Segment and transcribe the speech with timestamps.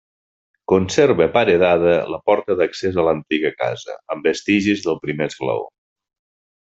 [0.71, 5.69] Conserva paredada la porta d'accés a l'antiga casa, amb vestigis del primer esglaó.